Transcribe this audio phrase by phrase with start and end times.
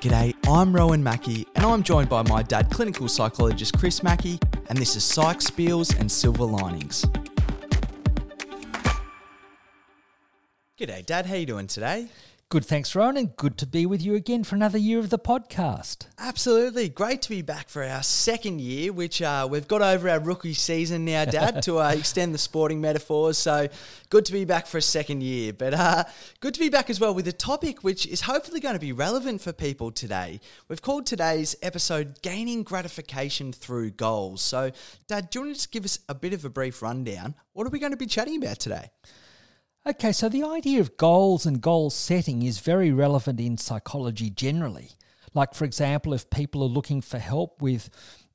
[0.00, 4.38] G'day, I'm Rowan Mackey, and I'm joined by my dad, clinical psychologist Chris Mackey,
[4.68, 7.04] and this is Psych Spiels and Silver Linings.
[10.78, 11.26] G'day, Dad.
[11.26, 12.06] How you doing today?
[12.50, 15.18] Good, thanks, Rowan, and good to be with you again for another year of the
[15.18, 16.06] podcast.
[16.18, 16.88] Absolutely.
[16.88, 20.54] Great to be back for our second year, which uh, we've got over our rookie
[20.54, 23.36] season now, Dad, to uh, extend the sporting metaphors.
[23.36, 23.68] So
[24.08, 25.52] good to be back for a second year.
[25.52, 26.04] But uh,
[26.40, 28.92] good to be back as well with a topic which is hopefully going to be
[28.92, 30.40] relevant for people today.
[30.68, 34.40] We've called today's episode Gaining Gratification Through Goals.
[34.40, 34.70] So,
[35.06, 37.34] Dad, do you want to just give us a bit of a brief rundown?
[37.52, 38.88] What are we going to be chatting about today?
[39.88, 44.90] Okay, so the idea of goals and goal setting is very relevant in psychology generally.
[45.32, 47.88] Like, for example, if people are looking for help with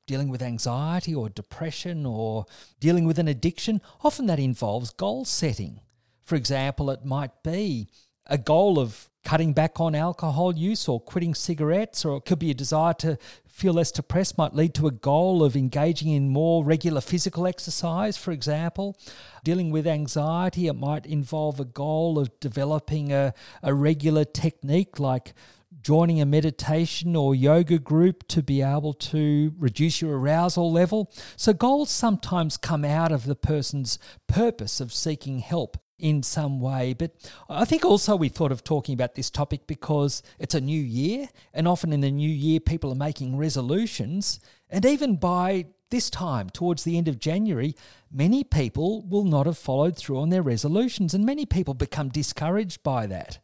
[0.08, 2.46] dealing with anxiety or depression or
[2.80, 5.78] dealing with an addiction, often that involves goal setting.
[6.24, 7.86] For example, it might be
[8.26, 12.50] a goal of cutting back on alcohol use or quitting cigarettes, or it could be
[12.50, 13.16] a desire to
[13.54, 18.16] feel less depressed, might lead to a goal of engaging in more regular physical exercise,
[18.16, 18.98] for example.
[19.44, 23.32] Dealing with anxiety, it might involve a goal of developing a,
[23.62, 25.34] a regular technique like
[25.80, 31.12] joining a meditation or yoga group to be able to reduce your arousal level.
[31.36, 36.92] So, goals sometimes come out of the person's purpose of seeking help in some way.
[36.92, 37.12] But
[37.48, 41.28] I think also we thought of talking about this topic because it's a new year,
[41.52, 44.40] and often in the new year, people are making resolutions.
[44.70, 47.76] And even by this time, towards the end of January,
[48.10, 52.82] many people will not have followed through on their resolutions, and many people become discouraged
[52.82, 53.38] by that.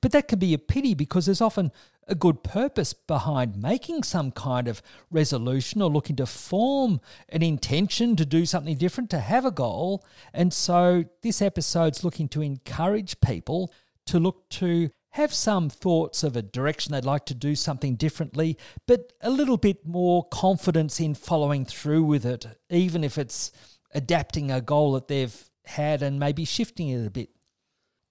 [0.00, 1.72] But that can be a pity because there's often
[2.06, 8.16] a good purpose behind making some kind of resolution or looking to form an intention
[8.16, 10.04] to do something different, to have a goal.
[10.32, 13.72] And so this episode's looking to encourage people
[14.06, 18.58] to look to have some thoughts of a direction they'd like to do something differently,
[18.86, 23.50] but a little bit more confidence in following through with it, even if it's
[23.94, 27.30] adapting a goal that they've had and maybe shifting it a bit.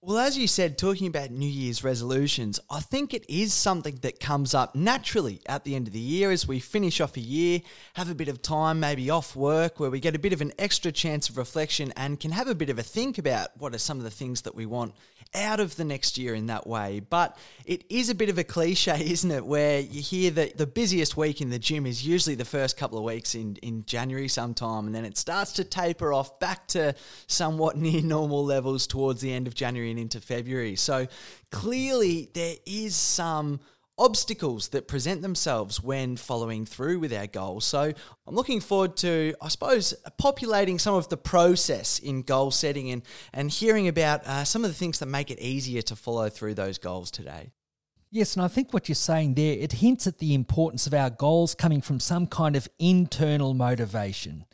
[0.06, 4.20] Well, as you said, talking about New Year's resolutions, I think it is something that
[4.20, 7.60] comes up naturally at the end of the year as we finish off a year,
[7.94, 10.52] have a bit of time, maybe off work, where we get a bit of an
[10.60, 13.78] extra chance of reflection and can have a bit of a think about what are
[13.78, 14.94] some of the things that we want
[15.36, 17.00] out of the next year in that way.
[17.00, 19.44] But it is a bit of a cliche, isn't it?
[19.44, 22.98] Where you hear that the busiest week in the gym is usually the first couple
[22.98, 26.94] of weeks in, in January sometime, and then it starts to taper off back to
[27.26, 30.76] somewhat near normal levels towards the end of January and into February.
[30.76, 31.06] So
[31.50, 33.60] clearly there is some
[33.98, 37.64] obstacles that present themselves when following through with our goals.
[37.64, 37.92] So
[38.26, 43.02] I'm looking forward to, I suppose, populating some of the process in goal setting and,
[43.32, 46.54] and hearing about uh, some of the things that make it easier to follow through
[46.54, 47.52] those goals today.
[48.10, 51.10] Yes, and I think what you're saying there, it hints at the importance of our
[51.10, 54.44] goals coming from some kind of internal motivation.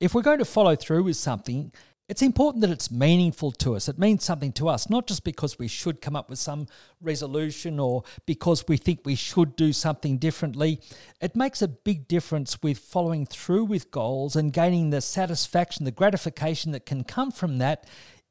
[0.00, 1.72] If we're going to follow through with something,
[2.08, 3.86] it's important that it's meaningful to us.
[3.86, 6.66] It means something to us, not just because we should come up with some
[7.02, 10.80] resolution or because we think we should do something differently.
[11.20, 15.90] It makes a big difference with following through with goals and gaining the satisfaction, the
[15.90, 17.86] gratification that can come from that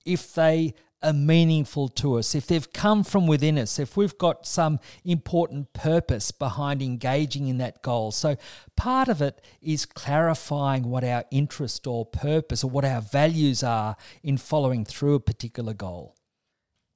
[0.06, 0.74] if they
[1.04, 5.72] are meaningful to us, if they've come from within us, if we've got some important
[5.74, 8.12] purpose behind engaging in that goal.
[8.12, 8.36] So,
[8.76, 13.96] part of it is clarifying what our interest or purpose or what our values are
[14.24, 16.16] in following through a particular goal.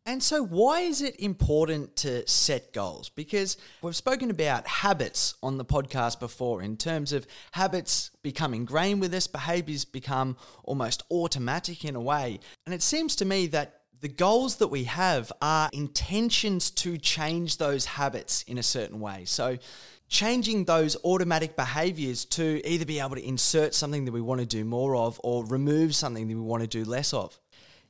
[0.04, 3.10] And so, why is it important to set goals?
[3.10, 9.00] Because we've spoken about habits on the podcast before, in terms of habits become ingrained
[9.00, 12.40] with us, behaviors become almost automatic in a way.
[12.66, 17.58] And it seems to me that the goals that we have are intentions to change
[17.58, 19.26] those habits in a certain way.
[19.26, 19.58] So,
[20.10, 24.46] changing those automatic behaviors to either be able to insert something that we want to
[24.46, 27.40] do more of or remove something that we want to do less of.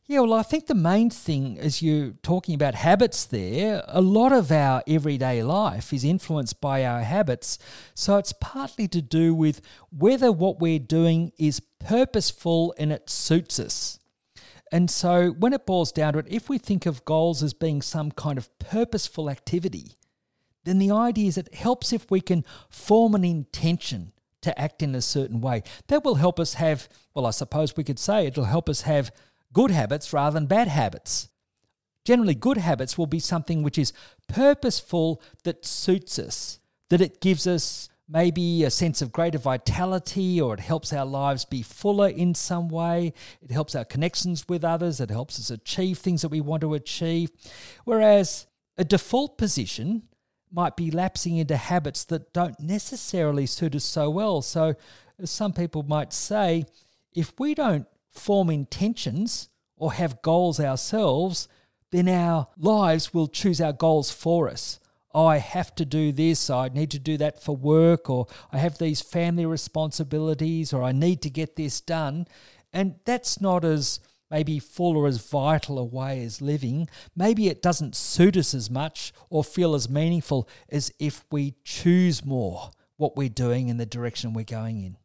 [0.05, 4.33] Yeah, well, I think the main thing, as you're talking about habits there, a lot
[4.33, 7.57] of our everyday life is influenced by our habits.
[7.95, 13.57] So it's partly to do with whether what we're doing is purposeful and it suits
[13.59, 14.00] us.
[14.71, 17.81] And so, when it boils down to it, if we think of goals as being
[17.81, 19.97] some kind of purposeful activity,
[20.63, 24.95] then the idea is it helps if we can form an intention to act in
[24.95, 25.63] a certain way.
[25.87, 29.11] That will help us have, well, I suppose we could say it'll help us have
[29.53, 31.29] good habits rather than bad habits.
[32.05, 33.93] Generally, good habits will be something which is
[34.27, 36.59] purposeful that suits us,
[36.89, 41.45] that it gives us maybe a sense of greater vitality or it helps our lives
[41.45, 43.13] be fuller in some way.
[43.41, 44.99] It helps our connections with others.
[44.99, 47.31] It helps us achieve things that we want to achieve.
[47.85, 48.47] Whereas
[48.77, 50.03] a default position
[50.51, 54.41] might be lapsing into habits that don't necessarily suit us so well.
[54.41, 54.75] So,
[55.17, 56.65] as some people might say,
[57.13, 61.47] if we don't form intentions or have goals ourselves,
[61.91, 64.80] then our lives will choose our goals for us.
[65.13, 68.59] Oh, I have to do this, I need to do that for work, or I
[68.59, 72.27] have these family responsibilities, or I need to get this done.
[72.73, 73.99] And that's not as
[74.29, 76.87] maybe full or as vital a way as living.
[77.15, 82.25] Maybe it doesn't suit us as much or feel as meaningful as if we choose
[82.25, 84.95] more what we're doing and the direction we're going in.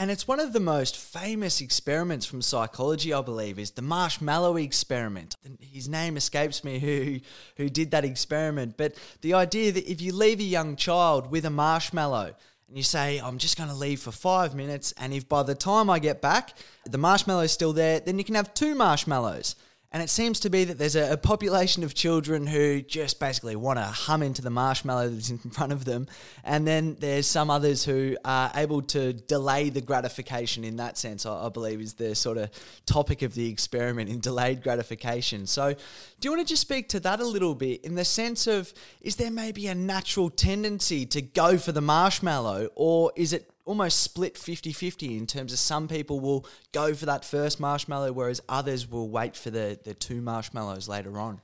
[0.00, 4.56] And it's one of the most famous experiments from psychology, I believe, is the marshmallow
[4.56, 5.36] experiment.
[5.60, 7.20] His name escapes me who
[7.58, 11.44] who did that experiment, but the idea that if you leave a young child with
[11.44, 12.34] a marshmallow
[12.66, 15.54] and you say, I'm just going to leave for five minutes, and if by the
[15.54, 16.56] time I get back,
[16.86, 19.54] the marshmallow is still there, then you can have two marshmallows.
[19.92, 23.56] And it seems to be that there's a, a, population of children who just basically
[23.56, 26.06] want to hum into the marshmallow that's in front of them.
[26.44, 31.26] And then there's some others who are able to delay the gratification in that sense,
[31.26, 32.50] I, I believe, is the sort of
[32.86, 35.48] topic of the experiment in delayed gratification.
[35.48, 38.46] So, do you want to just speak to that a little bit in the sense
[38.46, 43.50] of is there maybe a natural tendency to go for the marshmallow, or is it
[43.70, 48.10] almost split 50 50 in terms of some people will go for that first marshmallow,
[48.10, 51.40] whereas others will wait for the, the two marshmallows later on.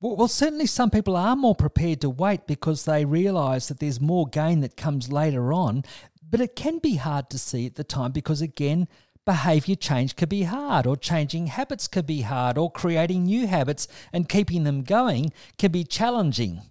[0.00, 4.00] Well, well, certainly some people are more prepared to wait because they realise that there's
[4.00, 5.82] more gain that comes later on.
[6.22, 8.86] But it can be hard to see at the time because, again,
[9.24, 13.88] behaviour change could be hard, or changing habits could be hard, or creating new habits
[14.12, 16.62] and keeping them going can be challenging.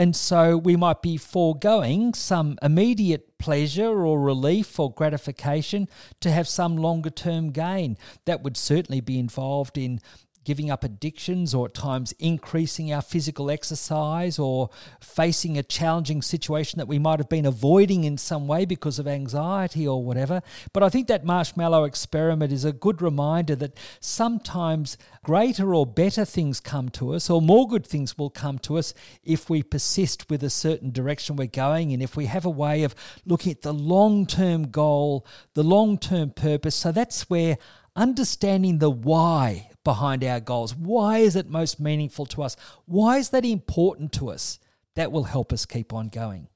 [0.00, 6.48] And so we might be foregoing some immediate pleasure or relief or gratification to have
[6.48, 7.98] some longer term gain.
[8.24, 10.00] That would certainly be involved in
[10.44, 14.70] giving up addictions or at times increasing our physical exercise or
[15.00, 19.06] facing a challenging situation that we might have been avoiding in some way because of
[19.06, 20.42] anxiety or whatever.
[20.72, 26.24] But I think that marshmallow experiment is a good reminder that sometimes greater or better
[26.24, 30.30] things come to us or more good things will come to us if we persist
[30.30, 32.94] with a certain direction we're going in, if we have a way of
[33.26, 36.74] looking at the long term goal, the long term purpose.
[36.74, 37.58] So that's where
[37.96, 40.74] understanding the why behind our goals.
[40.74, 42.56] Why is it most meaningful to us?
[42.86, 44.58] Why is that important to us?
[44.96, 46.48] That will help us keep on going.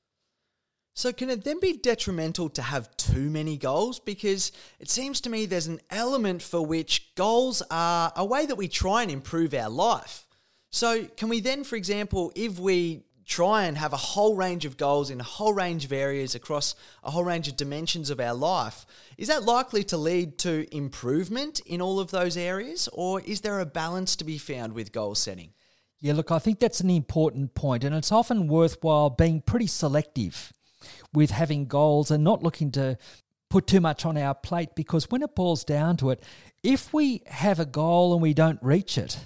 [0.96, 3.98] So, can it then be detrimental to have too many goals?
[3.98, 8.56] Because it seems to me there's an element for which goals are a way that
[8.56, 10.26] we try and improve our life.
[10.70, 14.76] So, can we then, for example, if we try and have a whole range of
[14.76, 18.34] goals in a whole range of areas across a whole range of dimensions of our
[18.34, 18.86] life,
[19.16, 23.60] is that likely to lead to improvement in all of those areas, or is there
[23.60, 25.50] a balance to be found with goal setting?
[26.00, 30.52] Yeah, look, I think that's an important point, and it's often worthwhile being pretty selective
[31.14, 32.98] with having goals and not looking to
[33.48, 36.22] put too much on our plate because when it boils down to it,
[36.62, 39.18] if we have a goal and we don't reach it,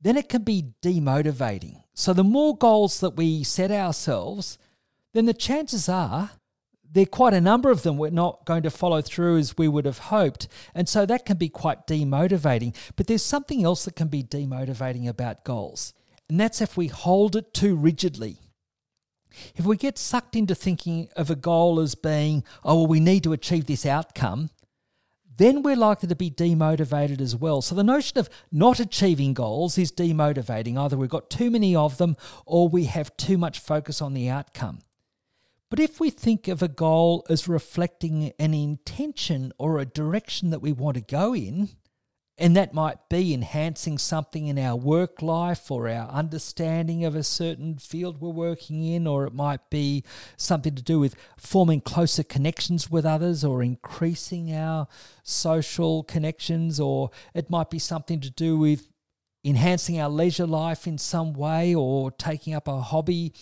[0.00, 1.83] then it can be demotivating.
[1.94, 4.58] So, the more goals that we set ourselves,
[5.12, 6.32] then the chances are
[6.94, 9.66] there are quite a number of them we're not going to follow through as we
[9.66, 10.46] would have hoped.
[10.74, 12.74] And so that can be quite demotivating.
[12.94, 15.92] But there's something else that can be demotivating about goals,
[16.28, 18.38] and that's if we hold it too rigidly.
[19.56, 23.24] If we get sucked into thinking of a goal as being, oh, well, we need
[23.24, 24.50] to achieve this outcome,
[25.36, 27.62] then we're likely to be demotivated as well.
[27.62, 30.78] So the notion of not achieving goals is demotivating.
[30.78, 34.28] Either we've got too many of them or we have too much focus on the
[34.28, 34.80] outcome.
[35.70, 40.62] But if we think of a goal as reflecting an intention or a direction that
[40.62, 41.70] we want to go in,
[42.36, 47.22] and that might be enhancing something in our work life or our understanding of a
[47.22, 50.02] certain field we're working in, or it might be
[50.36, 54.88] something to do with forming closer connections with others or increasing our
[55.22, 58.88] social connections, or it might be something to do with
[59.44, 63.32] enhancing our leisure life in some way or taking up a hobby.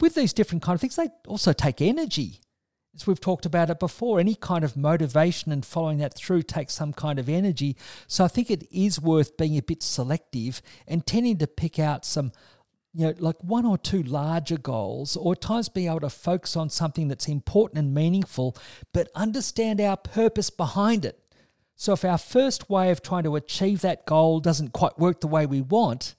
[0.00, 2.40] With these different kind of things, they also take energy
[2.94, 6.74] as we've talked about it before, any kind of motivation and following that through takes
[6.74, 7.76] some kind of energy.
[8.06, 12.04] So I think it is worth being a bit selective and tending to pick out
[12.04, 12.30] some,
[12.94, 16.56] you know, like one or two larger goals, or at times being able to focus
[16.56, 18.56] on something that's important and meaningful,
[18.92, 21.18] but understand our purpose behind it.
[21.74, 25.26] So if our first way of trying to achieve that goal doesn't quite work the
[25.26, 26.14] way we want,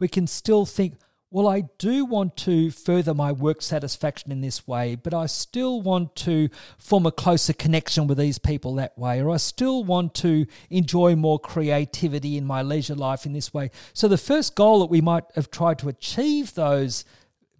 [0.00, 0.94] we can still think,
[1.34, 5.82] well, I do want to further my work satisfaction in this way, but I still
[5.82, 6.48] want to
[6.78, 11.16] form a closer connection with these people that way, or I still want to enjoy
[11.16, 13.72] more creativity in my leisure life in this way.
[13.94, 17.04] So, the first goal that we might have tried to achieve those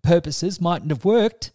[0.02, 1.50] purposes mightn't have worked.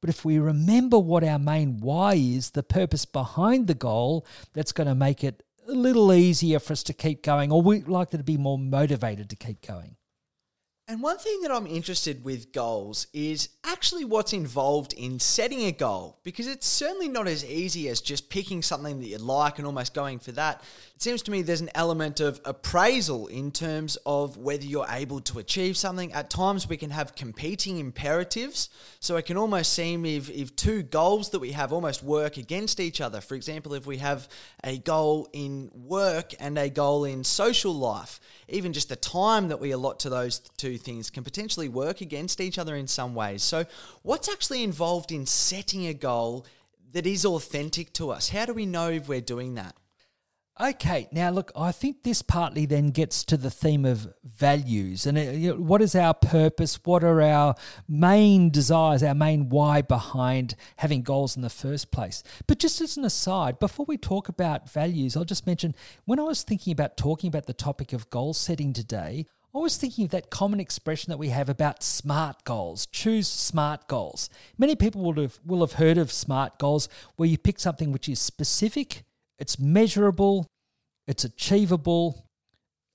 [0.00, 4.70] But if we remember what our main why is, the purpose behind the goal, that's
[4.70, 8.18] going to make it a little easier for us to keep going, or we're likely
[8.18, 9.96] to be more motivated to keep going.
[10.86, 15.72] And one thing that I'm interested with goals is actually what's involved in setting a
[15.72, 19.66] goal because it's certainly not as easy as just picking something that you like and
[19.66, 20.62] almost going for that.
[21.04, 25.38] Seems to me there's an element of appraisal in terms of whether you're able to
[25.38, 26.10] achieve something.
[26.14, 28.70] At times we can have competing imperatives,
[29.00, 32.80] so it can almost seem if, if two goals that we have almost work against
[32.80, 33.20] each other.
[33.20, 34.30] For example, if we have
[34.64, 38.18] a goal in work and a goal in social life,
[38.48, 42.40] even just the time that we allot to those two things can potentially work against
[42.40, 43.42] each other in some ways.
[43.42, 43.66] So,
[44.00, 46.46] what's actually involved in setting a goal
[46.92, 48.30] that is authentic to us?
[48.30, 49.76] How do we know if we're doing that?
[50.60, 55.18] Okay, now look, I think this partly then gets to the theme of values and
[55.18, 56.78] uh, what is our purpose?
[56.84, 57.56] What are our
[57.88, 62.22] main desires, our main why behind having goals in the first place?
[62.46, 66.22] But just as an aside, before we talk about values, I'll just mention when I
[66.22, 70.12] was thinking about talking about the topic of goal setting today, I was thinking of
[70.12, 72.86] that common expression that we have about SMART goals.
[72.86, 74.30] Choose SMART goals.
[74.56, 78.08] Many people will have, will have heard of SMART goals where you pick something which
[78.08, 79.02] is specific
[79.44, 80.46] it's measurable,
[81.06, 82.24] it's achievable,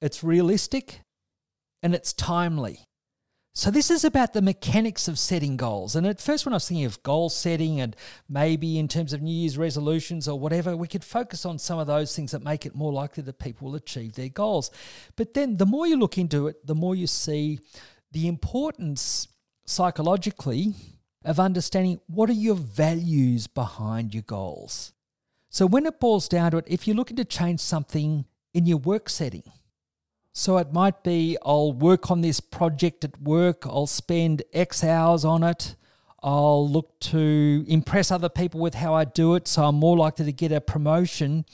[0.01, 1.01] it's realistic,
[1.83, 2.79] and it's timely.
[3.53, 5.95] So, this is about the mechanics of setting goals.
[5.95, 7.95] And at first, when I was thinking of goal setting and
[8.27, 11.85] maybe in terms of New Year's resolutions or whatever, we could focus on some of
[11.85, 14.71] those things that make it more likely that people will achieve their goals.
[15.15, 17.59] But then, the more you look into it, the more you see
[18.11, 19.27] the importance
[19.67, 20.73] psychologically
[21.23, 24.93] of understanding what are your values behind your goals.
[25.49, 28.77] So when it boils down to it, if you're looking to change something in your
[28.77, 29.43] work setting,
[30.31, 35.25] so it might be I'll work on this project at work, I'll spend X hours
[35.25, 35.75] on it,
[36.21, 40.25] I'll look to impress other people with how I do it, so I'm more likely
[40.25, 41.45] to get a promotion.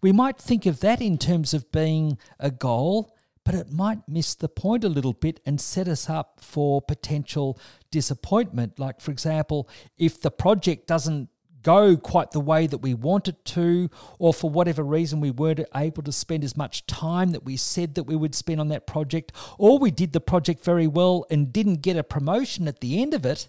[0.00, 4.34] We might think of that in terms of being a goal, but it might miss
[4.34, 7.58] the point a little bit and set us up for potential
[7.90, 8.78] disappointment.
[8.78, 9.68] Like, for example,
[9.98, 11.28] if the project doesn't
[11.64, 13.90] go quite the way that we wanted to,
[14.20, 17.96] or for whatever reason we weren't able to spend as much time that we said
[17.96, 21.52] that we would spend on that project, or we did the project very well and
[21.52, 23.48] didn't get a promotion at the end of it,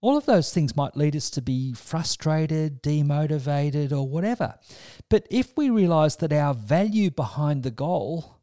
[0.00, 4.56] all of those things might lead us to be frustrated, demotivated, or whatever.
[5.08, 8.40] But if we realize that our value behind the goal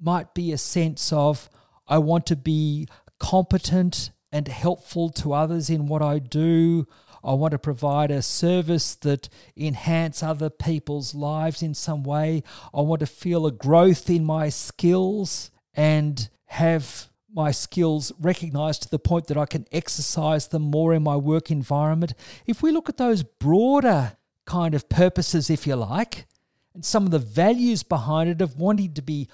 [0.00, 1.48] might be a sense of,
[1.86, 2.88] I want to be
[3.20, 6.88] competent and helpful to others in what I do.
[7.24, 12.42] I want to provide a service that enhance other people's lives in some way.
[12.74, 18.90] I want to feel a growth in my skills and have my skills recognized to
[18.90, 22.14] the point that I can exercise them more in my work environment.
[22.46, 26.26] If we look at those broader kind of purposes, if you like,
[26.74, 29.28] and some of the values behind it of wanting to be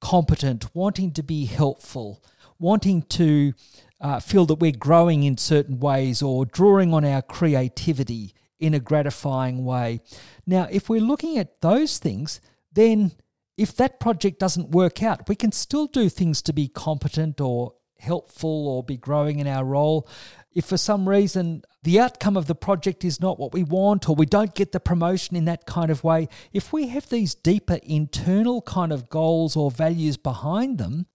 [0.00, 2.24] competent, wanting to be helpful,
[2.58, 3.52] wanting to
[4.00, 8.80] uh, feel that we're growing in certain ways or drawing on our creativity in a
[8.80, 10.00] gratifying way.
[10.46, 12.40] Now, if we're looking at those things,
[12.72, 13.12] then
[13.56, 17.74] if that project doesn't work out, we can still do things to be competent or
[17.98, 20.08] helpful or be growing in our role.
[20.52, 24.14] If for some reason the outcome of the project is not what we want or
[24.14, 27.78] we don't get the promotion in that kind of way, if we have these deeper
[27.82, 31.06] internal kind of goals or values behind them,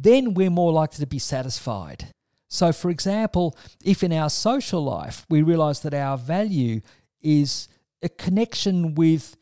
[0.00, 2.12] then we're more likely to be satisfied.
[2.48, 6.80] So, for example, if in our social life we realize that our value
[7.20, 7.68] is
[8.02, 9.36] a connection with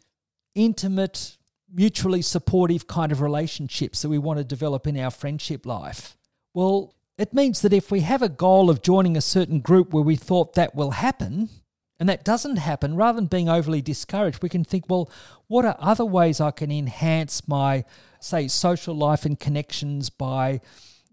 [0.55, 1.37] intimate,
[1.73, 6.17] mutually supportive kind of relationships that we want to develop in our friendship life,
[6.55, 10.03] well, it means that if we have a goal of joining a certain group where
[10.03, 11.51] we thought that will happen,
[11.99, 15.11] and that doesn't happen, rather than being overly discouraged, we can think, well,
[15.47, 17.85] what are other ways I can enhance my,
[18.21, 20.61] say, social life and connections by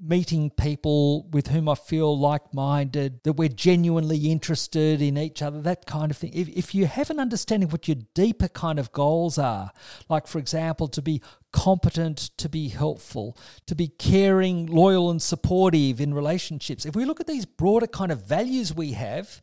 [0.05, 5.61] meeting people with whom I feel like minded, that we're genuinely interested in each other,
[5.61, 6.31] that kind of thing.
[6.33, 9.71] If, if you have an understanding what your deeper kind of goals are,
[10.09, 11.21] like, for example, to be
[11.53, 17.21] competent, to be helpful, to be caring, loyal, and supportive in relationships, if we look
[17.21, 19.41] at these broader kind of values we have,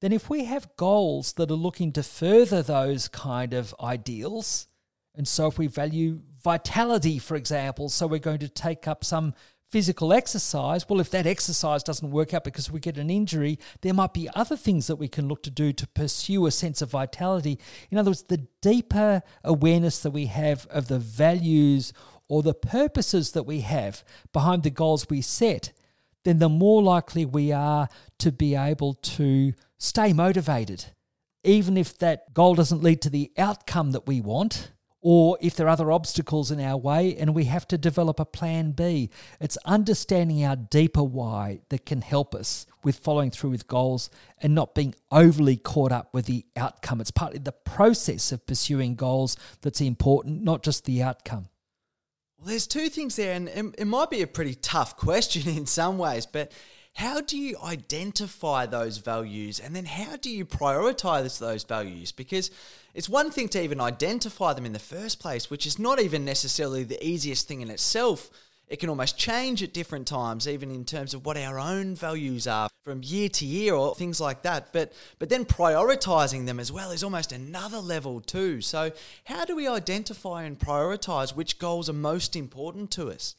[0.00, 4.66] then if we have goals that are looking to further those kind of ideals,
[5.14, 9.34] and so if we value vitality, for example, so we're going to take up some
[9.70, 13.94] physical exercise, well, if that exercise doesn't work out because we get an injury, there
[13.94, 16.90] might be other things that we can look to do to pursue a sense of
[16.90, 17.58] vitality.
[17.90, 21.92] In other words, the deeper awareness that we have of the values
[22.28, 25.72] or the purposes that we have behind the goals we set,
[26.24, 27.88] then the more likely we are
[28.18, 30.86] to be able to stay motivated.
[31.44, 34.72] Even if that goal doesn't lead to the outcome that we want,
[35.06, 38.24] or if there are other obstacles in our way and we have to develop a
[38.24, 39.10] plan B.
[39.38, 44.08] It's understanding our deeper why that can help us with following through with goals
[44.40, 47.02] and not being overly caught up with the outcome.
[47.02, 51.48] It's partly the process of pursuing goals that's important, not just the outcome.
[52.44, 55.64] Well, there's two things there, and it, it might be a pretty tough question in
[55.64, 56.52] some ways, but
[56.92, 62.12] how do you identify those values and then how do you prioritize those values?
[62.12, 62.50] Because
[62.92, 66.26] it's one thing to even identify them in the first place, which is not even
[66.26, 68.28] necessarily the easiest thing in itself.
[68.66, 72.46] It can almost change at different times, even in terms of what our own values
[72.46, 74.72] are from year to year or things like that.
[74.72, 78.62] But but then prioritizing them as well is almost another level too.
[78.62, 78.92] So
[79.24, 83.36] how do we identify and prioritize which goals are most important to us?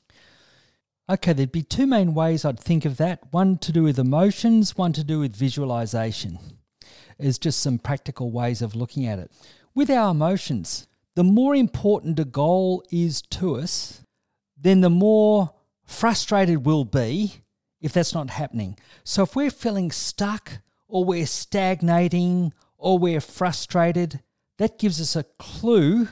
[1.10, 3.32] Okay, there'd be two main ways I'd think of that.
[3.32, 6.39] One to do with emotions, one to do with visualization
[7.20, 9.32] is just some practical ways of looking at it.
[9.74, 14.01] With our emotions, the more important a goal is to us,
[14.65, 15.53] then the more
[15.86, 17.41] frustrated we'll be
[17.81, 18.77] if that's not happening.
[19.03, 24.22] So if we're feeling stuck or we're stagnating or we're frustrated,
[24.57, 26.07] that gives us a clue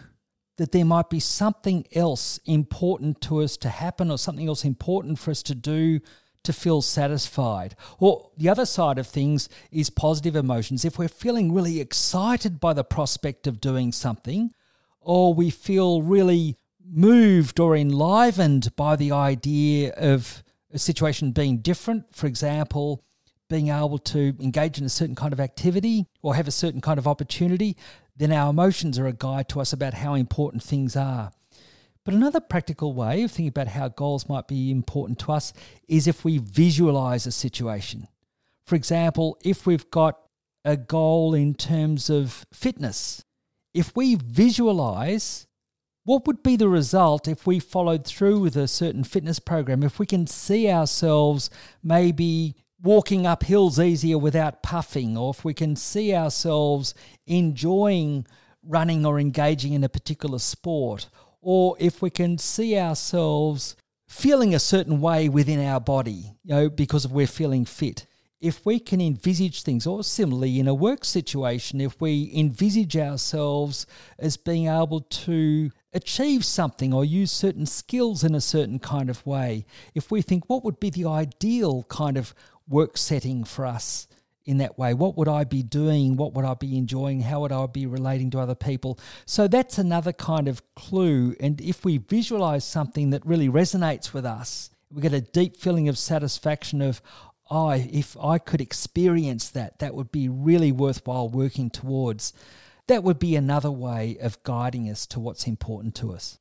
[0.58, 5.18] that there might be something else important to us to happen or something else important
[5.18, 6.00] for us to do
[6.44, 7.76] to feel satisfied.
[8.00, 10.86] Or the other side of things is positive emotions.
[10.86, 14.54] If we're feeling really excited by the prospect of doing something,
[15.00, 22.16] or we feel really moved or enlivened by the idea of a situation being different,
[22.16, 23.04] for example,
[23.50, 26.98] being able to engage in a certain kind of activity or have a certain kind
[26.98, 27.78] of opportunity,
[28.16, 31.32] then our emotions are a guide to us about how important things are.
[32.04, 35.54] But another practical way of thinking about how goals might be important to us
[35.88, 38.08] is if we visualize a situation.
[38.66, 40.20] For example, if we've got
[40.66, 43.24] a goal in terms of fitness,
[43.74, 45.48] if we visualize
[46.06, 50.00] what would be the result if we followed through with a certain fitness program, if
[50.00, 51.50] we can see ourselves
[51.82, 56.94] maybe walking up hills easier without puffing, or if we can see ourselves
[57.26, 58.28] enjoying
[58.62, 61.08] running or engaging in a particular sport,
[61.42, 63.76] or if we can see ourselves
[64.08, 68.06] feeling a certain way within our body, you know, because we're feeling fit.
[68.44, 73.88] If we can envisage things, or similarly in a work situation, if we envisage ourselves
[74.20, 79.26] as being able to achieve something or use certain skills in a certain kind of
[79.26, 82.34] way, if we think what would be the ideal kind of
[82.68, 84.10] work setting for us
[84.44, 84.94] in that way?
[84.94, 86.18] What would I be doing?
[86.18, 87.22] What would I be enjoying?
[87.22, 89.00] How would I be relating to other people?
[89.26, 91.34] So that's another kind of clue.
[91.40, 95.88] And if we visualize something that really resonates with us, we get a deep feeling
[95.88, 97.02] of satisfaction of,
[97.54, 102.34] oh, if I could experience that, that would be really worthwhile working towards.
[102.88, 106.40] That would be another way of guiding us to what's important to us.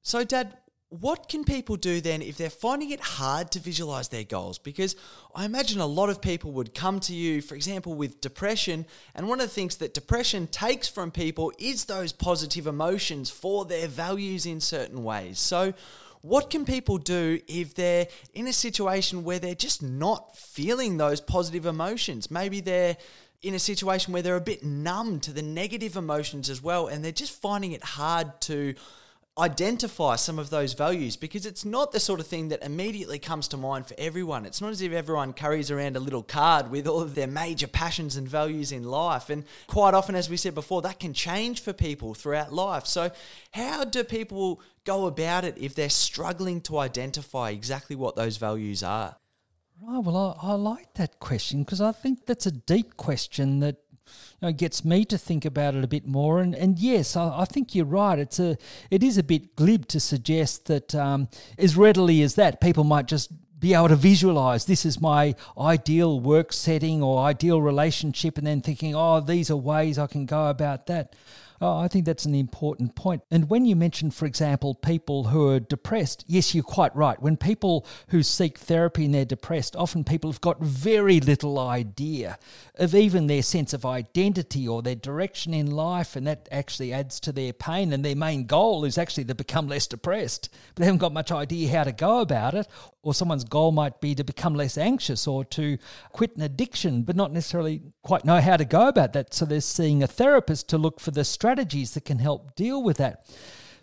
[0.00, 0.56] So, Dad,
[0.88, 4.58] what can people do then if they're finding it hard to visualize their goals?
[4.58, 4.96] Because
[5.34, 8.86] I imagine a lot of people would come to you, for example, with depression.
[9.14, 13.66] And one of the things that depression takes from people is those positive emotions for
[13.66, 15.38] their values in certain ways.
[15.38, 15.74] So,
[16.22, 21.20] what can people do if they're in a situation where they're just not feeling those
[21.20, 22.30] positive emotions?
[22.30, 22.96] Maybe they're
[23.42, 27.04] in a situation where they're a bit numb to the negative emotions as well, and
[27.04, 28.74] they're just finding it hard to
[29.38, 33.48] identify some of those values because it's not the sort of thing that immediately comes
[33.48, 34.44] to mind for everyone.
[34.44, 37.66] It's not as if everyone carries around a little card with all of their major
[37.66, 39.30] passions and values in life.
[39.30, 42.84] And quite often, as we said before, that can change for people throughout life.
[42.86, 43.10] So,
[43.52, 48.82] how do people go about it if they're struggling to identify exactly what those values
[48.82, 49.16] are?
[49.80, 50.04] Right.
[50.04, 53.76] Well, I, I like that question because I think that's a deep question that
[54.40, 56.40] you know, gets me to think about it a bit more.
[56.40, 58.18] And, and yes, I, I, think you're right.
[58.18, 58.56] It's a
[58.90, 63.06] it is a bit glib to suggest that um, as readily as that people might
[63.06, 68.46] just be able to visualize this is my ideal work setting or ideal relationship, and
[68.46, 71.14] then thinking, oh, these are ways I can go about that.
[71.64, 73.22] Oh, I think that's an important point.
[73.30, 77.22] And when you mention, for example, people who are depressed, yes, you're quite right.
[77.22, 82.36] When people who seek therapy and they're depressed, often people have got very little idea
[82.74, 87.20] of even their sense of identity or their direction in life, and that actually adds
[87.20, 87.92] to their pain.
[87.92, 91.30] And their main goal is actually to become less depressed, but they haven't got much
[91.30, 92.66] idea how to go about it.
[93.04, 95.78] Or someone's goal might be to become less anxious or to
[96.10, 99.32] quit an addiction, but not necessarily quite know how to go about that.
[99.32, 102.96] So they're seeing a therapist to look for the strategies that can help deal with
[102.96, 103.26] that.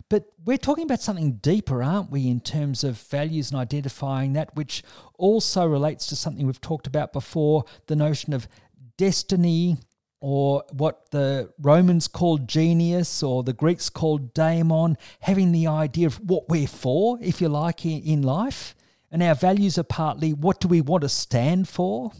[0.08, 4.56] But we're talking about something deeper, aren't we, in terms of values and identifying that,
[4.56, 4.82] which
[5.18, 8.48] also relates to something we've talked about before the notion of
[8.96, 9.78] destiny,
[10.20, 16.16] or what the Romans called genius or the Greeks called daemon, having the idea of
[16.28, 18.74] what we're for, if you like, in life.
[19.12, 22.10] And our values are partly what do we want to stand for?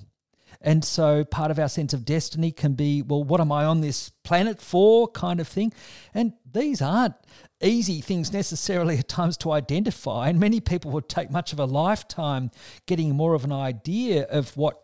[0.61, 3.81] And so part of our sense of destiny can be, well, what am I on
[3.81, 5.73] this planet for, kind of thing.
[6.12, 7.14] And these aren't
[7.62, 10.29] easy things necessarily at times to identify.
[10.29, 12.51] And many people would take much of a lifetime
[12.87, 14.83] getting more of an idea of what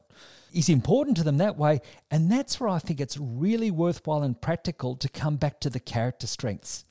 [0.53, 1.81] is important to them that way.
[2.11, 5.81] And that's where I think it's really worthwhile and practical to come back to the
[5.81, 6.85] character strengths.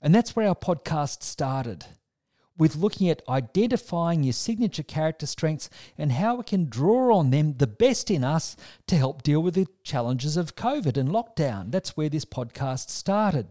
[0.00, 1.84] And that's where our podcast started
[2.60, 7.54] with looking at identifying your signature character strengths and how we can draw on them,
[7.54, 8.54] the best in us,
[8.86, 11.72] to help deal with the challenges of COVID and lockdown.
[11.72, 13.50] That's where this podcast started.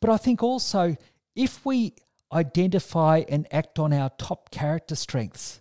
[0.00, 0.96] But I think also
[1.34, 1.94] if we
[2.32, 5.60] identify and act on our top character strengths,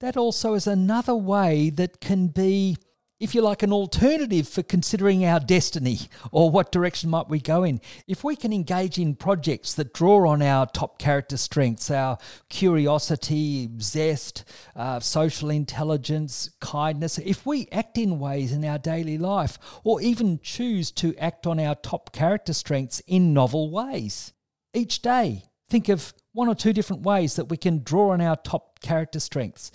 [0.00, 2.76] that also is another way that can be,
[3.22, 6.00] if you like, an alternative for considering our destiny
[6.32, 7.80] or what direction might we go in.
[8.08, 13.70] If we can engage in projects that draw on our top character strengths, our curiosity,
[13.80, 14.42] zest,
[14.74, 20.40] uh, social intelligence, kindness, if we act in ways in our daily life or even
[20.42, 24.32] choose to act on our top character strengths in novel ways
[24.74, 28.34] each day, think of one or two different ways that we can draw on our
[28.34, 29.70] top character strengths.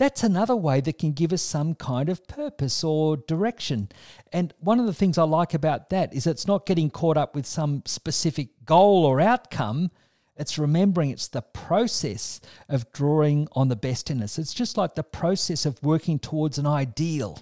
[0.00, 3.90] That's another way that can give us some kind of purpose or direction.
[4.32, 7.34] And one of the things I like about that is it's not getting caught up
[7.34, 9.90] with some specific goal or outcome.
[10.38, 14.38] It's remembering it's the process of drawing on the best in us.
[14.38, 17.38] It's just like the process of working towards an ideal.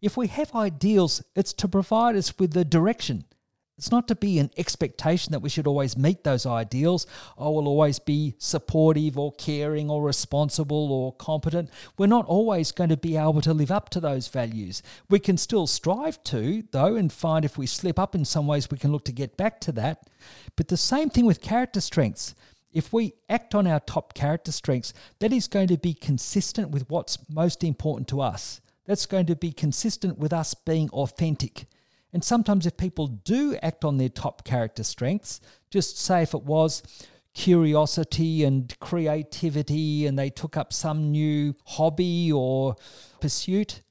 [0.00, 3.24] If we have ideals, it's to provide us with the direction.
[3.78, 7.06] It's not to be an expectation that we should always meet those ideals.
[7.38, 11.70] I will always be supportive or caring or responsible or competent.
[11.96, 14.82] We're not always going to be able to live up to those values.
[15.08, 18.68] We can still strive to, though, and find if we slip up in some ways,
[18.68, 20.08] we can look to get back to that.
[20.56, 22.34] But the same thing with character strengths.
[22.72, 26.90] If we act on our top character strengths, that is going to be consistent with
[26.90, 28.60] what's most important to us.
[28.86, 31.66] That's going to be consistent with us being authentic
[32.12, 35.40] and sometimes, if people do act on their top character strengths,
[35.70, 36.82] just say if it was
[37.34, 42.76] curiosity and creativity and they took up some new hobby or
[43.20, 43.82] pursuit,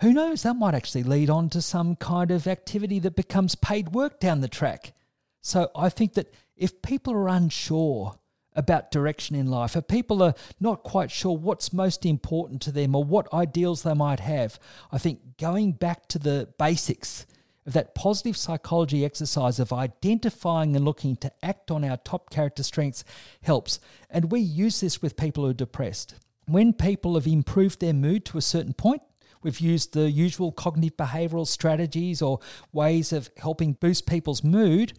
[0.00, 3.90] who knows, that might actually lead on to some kind of activity that becomes paid
[3.90, 4.94] work down the track.
[5.42, 8.14] So I think that if people are unsure
[8.54, 12.94] about direction in life, if people are not quite sure what's most important to them
[12.94, 14.58] or what ideals they might have,
[14.90, 17.26] I think going back to the basics
[17.66, 22.62] of that positive psychology exercise of identifying and looking to act on our top character
[22.62, 23.04] strengths
[23.42, 23.80] helps.
[24.08, 26.14] And we use this with people who are depressed.
[26.46, 29.02] When people have improved their mood to a certain point,
[29.42, 32.40] We've used the usual cognitive behavioral strategies or
[32.72, 34.92] ways of helping boost people's mood.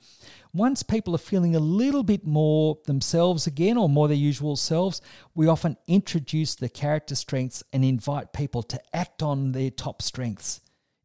[0.51, 4.99] Once people are feeling a little bit more themselves again or more their usual selves,
[5.35, 10.61] we often introduce the character strengths and invite people to act on their top strengths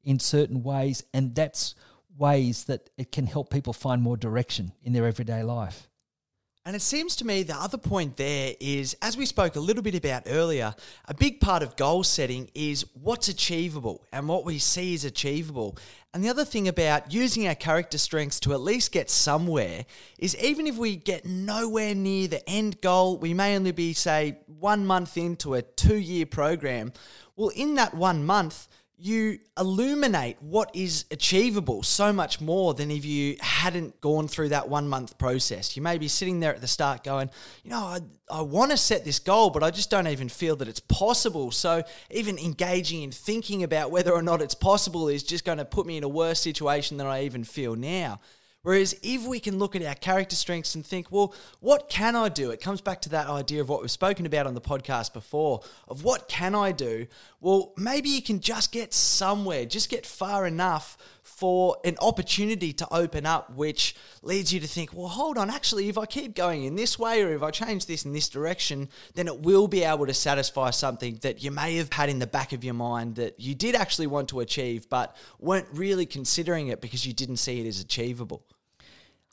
[0.07, 1.75] in certain ways, and that's
[2.17, 5.89] ways that it can help people find more direction in their everyday life.
[6.67, 9.85] And it seems to me the other point there is, as we spoke a little
[9.85, 14.59] bit about earlier, a big part of goal setting is what's achievable and what we
[14.59, 15.79] see is achievable.
[16.13, 19.87] And the other thing about using our character strengths to at least get somewhere
[20.19, 24.39] is even if we get nowhere near the end goal, we may only be, say,
[24.47, 26.93] one month into a two year program.
[27.37, 28.67] Well, in that one month,
[28.99, 34.71] you illuminate what is achievable so much more than if you hadn't gone through that
[34.71, 35.77] one month process.
[35.77, 37.29] You may be sitting there at the start going,
[37.63, 37.99] you know, I,
[38.31, 41.51] I want to set this goal, but I just don't even feel that it's possible.
[41.51, 45.67] So even engaging in thinking about whether or not it's possible is just going to
[45.67, 48.21] put me in a worse situation than I even feel now.
[48.67, 52.29] Whereas if we can look at our character strengths and think, well, what can I
[52.29, 52.51] do?
[52.51, 55.63] It comes back to that idea of what we've spoken about on the podcast before
[55.87, 57.07] of what can I do?
[57.41, 62.93] Well, maybe you can just get somewhere, just get far enough for an opportunity to
[62.93, 66.65] open up, which leads you to think, well, hold on, actually, if I keep going
[66.65, 69.85] in this way or if I change this in this direction, then it will be
[69.85, 73.15] able to satisfy something that you may have had in the back of your mind
[73.15, 77.37] that you did actually want to achieve, but weren't really considering it because you didn't
[77.37, 78.45] see it as achievable.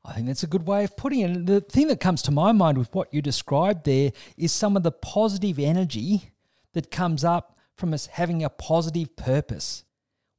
[0.06, 1.30] I think that's a good way of putting it.
[1.30, 4.76] And the thing that comes to my mind with what you described there is some
[4.76, 6.32] of the positive energy
[6.74, 9.86] that comes up from us having a positive purpose.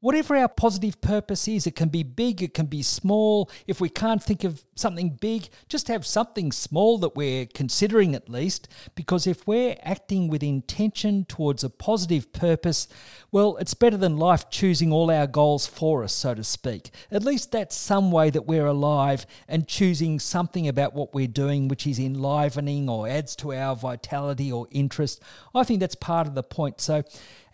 [0.05, 3.51] Whatever our positive purpose is, it can be big, it can be small.
[3.67, 8.29] If we can't think of something big, just have something small that we're considering at
[8.29, 8.69] least.
[8.97, 12.87] Because if we're acting with intention towards a positive purpose,
[13.33, 16.91] well, it's better than life choosing all our goals for us, so to speak.
[17.11, 21.67] At least that's some way that we're alive and choosing something about what we're doing
[21.67, 25.23] which is enlivening or adds to our vitality or interest.
[25.55, 26.83] I think that's part of the point.
[26.83, 27.05] So,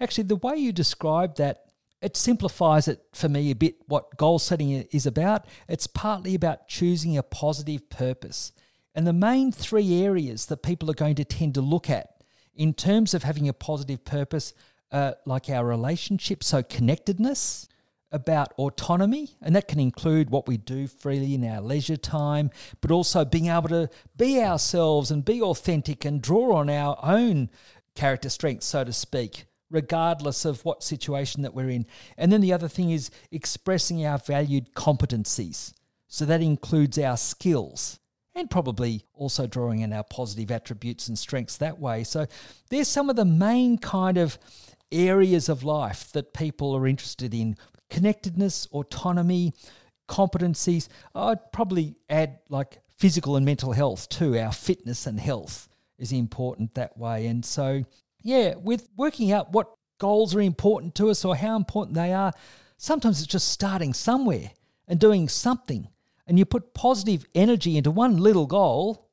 [0.00, 1.69] actually, the way you describe that
[2.02, 5.46] it simplifies it for me a bit what goal setting is about.
[5.68, 8.52] It's partly about choosing a positive purpose.
[8.94, 12.74] And the main three areas that people are going to tend to look at in
[12.74, 14.54] terms of having a positive purpose
[14.90, 17.68] are like our relationship, so connectedness,
[18.12, 22.90] about autonomy, and that can include what we do freely in our leisure time, but
[22.90, 27.48] also being able to be ourselves and be authentic and draw on our own
[27.94, 31.86] character strengths, so to speak regardless of what situation that we're in.
[32.16, 35.72] And then the other thing is expressing our valued competencies.
[36.08, 38.00] So that includes our skills
[38.34, 42.04] and probably also drawing in our positive attributes and strengths that way.
[42.04, 42.26] So
[42.68, 44.38] there's some of the main kind of
[44.92, 47.56] areas of life that people are interested in
[47.88, 49.52] connectedness, autonomy,
[50.08, 50.88] competencies.
[51.14, 54.38] I'd probably add like physical and mental health too.
[54.38, 57.26] Our fitness and health is important that way.
[57.26, 57.84] And so
[58.22, 62.32] yeah, with working out what goals are important to us or how important they are,
[62.76, 64.50] sometimes it's just starting somewhere
[64.88, 65.88] and doing something.
[66.26, 69.08] And you put positive energy into one little goal.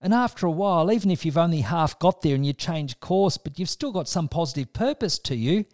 [0.00, 3.36] And after a while, even if you've only half got there and you change course,
[3.36, 5.64] but you've still got some positive purpose to you,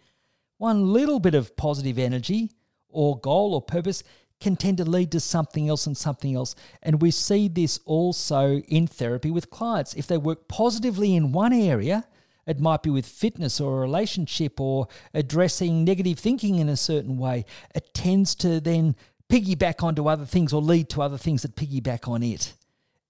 [0.57, 2.51] one little bit of positive energy
[2.89, 4.03] or goal or purpose
[4.39, 6.55] can tend to lead to something else and something else.
[6.81, 9.93] And we see this also in therapy with clients.
[9.93, 12.05] If they work positively in one area,
[12.47, 17.17] it might be with fitness or a relationship or addressing negative thinking in a certain
[17.17, 17.45] way.
[17.75, 18.95] It tends to then
[19.29, 22.53] piggyback onto other things or lead to other things that piggyback on it.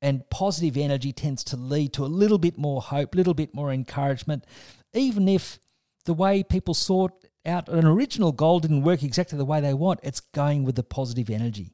[0.02, 3.54] And positive energy tends to lead to a little bit more hope, a little bit
[3.54, 4.46] more encouragement,
[4.94, 5.60] even if
[6.06, 7.14] the way people sort
[7.46, 10.84] out an original goal didn't work exactly the way they want, it's going with the
[10.84, 11.74] positive energy.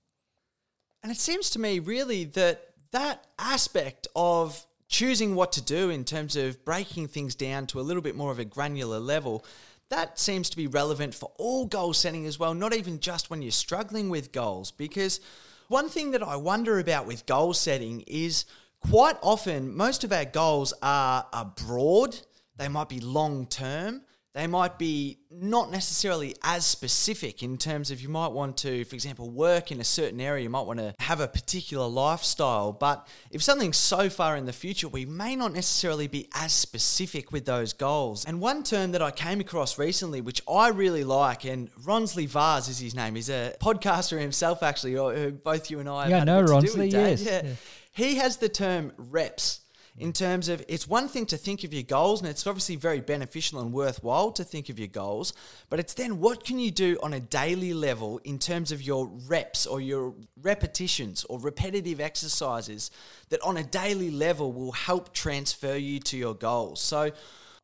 [1.03, 6.03] And it seems to me really that that aspect of choosing what to do in
[6.03, 9.43] terms of breaking things down to a little bit more of a granular level,
[9.89, 13.41] that seems to be relevant for all goal setting as well, not even just when
[13.41, 14.71] you're struggling with goals.
[14.71, 15.19] Because
[15.67, 18.45] one thing that I wonder about with goal setting is
[18.81, 22.17] quite often most of our goals are, are broad,
[22.57, 24.01] they might be long term,
[24.37, 28.93] they might be not necessarily as specific in terms of you might want to, for
[28.93, 32.71] example, work in a certain area, you might want to have a particular lifestyle.
[32.71, 37.31] But if something's so far in the future, we may not necessarily be as specific
[37.31, 38.25] with those goals.
[38.25, 42.67] And one term that I came across recently, which I really like, and Ronsley Vaz
[42.67, 46.11] is his name, he's a podcaster himself, actually, who uh, both you and I have
[46.11, 47.09] yeah, a bit Ronsley, to do with, Dad.
[47.09, 47.23] yes.
[47.23, 47.41] Yeah.
[47.43, 47.53] Yeah.
[47.91, 49.61] He has the term reps
[49.97, 53.01] in terms of it's one thing to think of your goals and it's obviously very
[53.01, 55.33] beneficial and worthwhile to think of your goals
[55.69, 59.07] but it's then what can you do on a daily level in terms of your
[59.27, 62.91] reps or your repetitions or repetitive exercises
[63.29, 66.81] that on a daily level will help transfer you to your goals?
[66.81, 67.11] So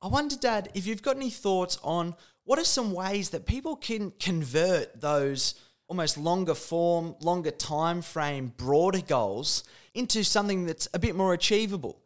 [0.02, 2.16] i wonder dad if you've got any thoughts on
[2.46, 5.56] what are some ways that people can convert those
[5.88, 12.03] almost longer form longer time frame broader goals into something that's a bit more achievable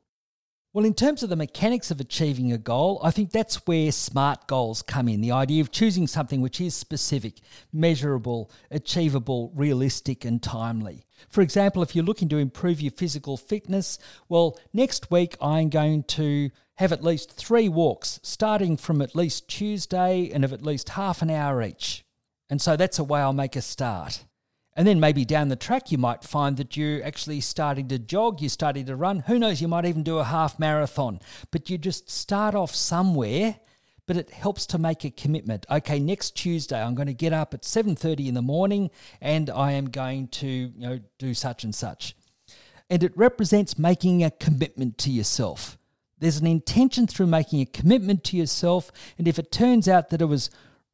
[0.77, 4.45] well, in terms of the mechanics of achieving a goal, I think that's where SMART
[4.45, 5.21] goals come in.
[5.21, 7.41] The idea of choosing something which is specific,
[7.73, 11.07] measurable, achievable, realistic, and timely.
[11.29, 13.97] For example, if you're looking to improve your physical fitness,
[14.29, 19.47] well, next week I'm going to have at least three walks, starting from at least
[19.47, 22.05] Tuesday and of at least half an hour each.
[22.51, 24.25] And so that's a way I'll make a start.
[24.77, 28.41] And then maybe down the track, you might find that you're actually starting to jog,
[28.41, 29.21] you're starting to run.
[29.21, 31.19] Who knows, you might even do a half marathon.
[31.49, 33.59] But you just start off somewhere,
[34.05, 35.65] but it helps to make a commitment.
[35.71, 39.71] Okay, next Tuesday, I'm going to get up at 7.30 in the morning and I
[39.71, 42.15] am going to you know, do such and such.
[42.87, 45.79] And it represents making a commitment to yourself.
[46.19, 48.91] There's an intention through making a commitment to yourself.
[49.17, 50.51] And if it turns out that it was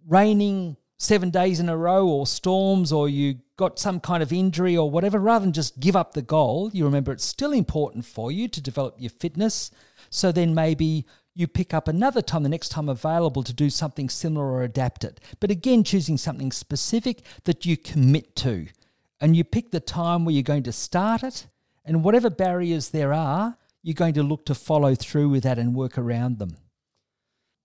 [0.07, 4.75] raining seven days in a row or storms or you got some kind of injury
[4.77, 8.31] or whatever, rather than just give up the goal, you remember it's still important for
[8.31, 9.69] you to develop your fitness.
[10.09, 14.09] So then maybe you pick up another time, the next time available, to do something
[14.09, 15.19] similar or adapt it.
[15.39, 18.67] But again, choosing something specific that you commit to.
[19.19, 21.47] And you pick the time where you're going to start it,
[21.85, 25.75] and whatever barriers there are, you're going to look to follow through with that and
[25.75, 26.55] work around them.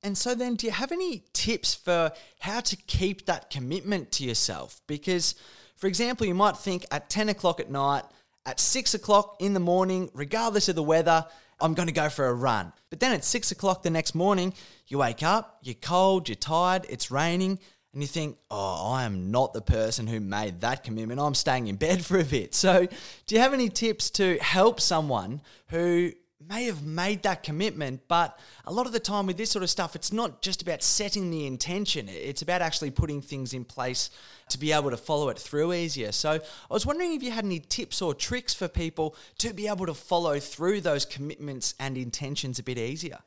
[0.02, 4.24] And so, then, do you have any tips for how to keep that commitment to
[4.24, 4.80] yourself?
[4.86, 5.34] Because,
[5.76, 8.04] for example, you might think at 10 o'clock at night,
[8.46, 11.26] at 6 o'clock in the morning, regardless of the weather,
[11.60, 12.72] I'm going to go for a run.
[12.90, 14.54] But then at 6 o'clock the next morning,
[14.86, 17.58] you wake up, you're cold, you're tired, it's raining,
[17.92, 21.20] and you think, oh, I am not the person who made that commitment.
[21.20, 22.54] I'm staying in bed for a bit.
[22.54, 22.86] So,
[23.26, 26.12] do you have any tips to help someone who
[26.48, 29.68] may have made that commitment, but a lot of the time with this sort of
[29.68, 34.10] stuff, it's not just about setting the intention, it's about actually putting things in place
[34.48, 36.10] to be able to follow it through easier.
[36.10, 39.68] So I was wondering if you had any tips or tricks for people to be
[39.68, 43.18] able to follow through those commitments and intentions a bit easier.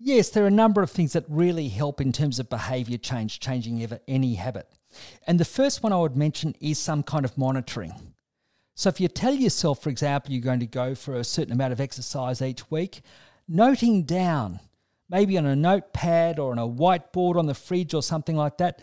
[0.00, 3.40] Yes, there are a number of things that really help in terms of behavior change,
[3.40, 4.68] changing ever, any habit.
[5.26, 7.92] And the first one I would mention is some kind of monitoring.
[8.78, 11.72] So if you tell yourself, for example, you're going to go for a certain amount
[11.72, 13.00] of exercise each week,
[13.48, 14.60] noting down,
[15.10, 18.80] maybe on a notepad or on a whiteboard on the fridge or something like that,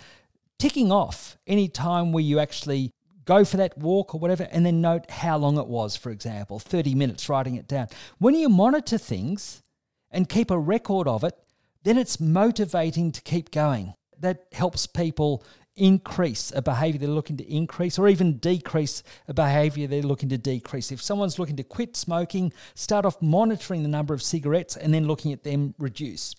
[0.60, 2.92] ticking off any time where you actually
[3.24, 6.60] go for that walk or whatever, and then note how long it was, for example,
[6.60, 7.88] 30 minutes, writing it down.
[8.18, 9.64] When you monitor things
[10.12, 11.36] and keep a record of it,
[11.84, 13.94] then it's motivating to keep going.
[14.20, 19.88] That helps people increase a behavior they're looking to increase or even decrease a behavior
[19.88, 20.92] they're looking to decrease.
[20.92, 25.08] If someone's looking to quit smoking, start off monitoring the number of cigarettes and then
[25.08, 26.36] looking at them reduce.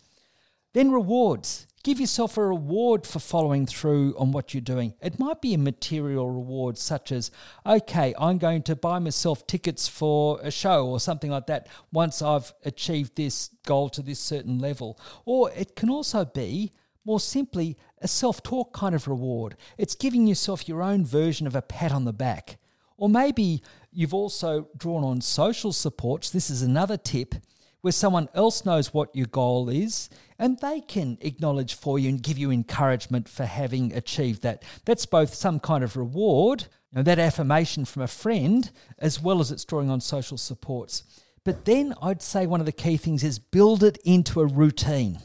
[0.72, 1.66] Then rewards.
[1.84, 4.94] Give yourself a reward for following through on what you're doing.
[5.00, 7.30] It might be a material reward, such as,
[7.64, 12.22] okay, I'm going to buy myself tickets for a show or something like that once
[12.22, 14.98] I've achieved this goal to this certain level.
[15.24, 16.72] Or it can also be,
[17.06, 19.56] more simply, a self talk kind of reward.
[19.78, 22.58] It's giving yourself your own version of a pat on the back.
[22.98, 26.30] Or maybe you've also drawn on social supports.
[26.30, 27.34] This is another tip
[27.82, 32.22] where someone else knows what your goal is and they can acknowledge for you and
[32.22, 34.64] give you encouragement for having achieved that.
[34.84, 39.40] That's both some kind of reward, you know, that affirmation from a friend, as well
[39.40, 41.04] as it's drawing on social supports.
[41.44, 45.20] But then I'd say one of the key things is build it into a routine.